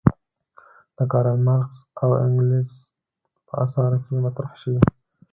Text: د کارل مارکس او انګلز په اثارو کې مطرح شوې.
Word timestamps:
د 0.97 0.99
کارل 1.11 1.37
مارکس 1.47 1.77
او 2.01 2.09
انګلز 2.25 2.69
په 3.47 3.53
اثارو 3.63 3.97
کې 4.03 4.13
مطرح 4.25 4.51
شوې. 4.61 4.81